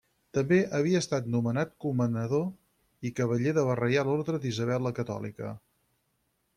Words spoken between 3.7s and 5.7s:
la Reial Orde d'Isabel la Catòlica.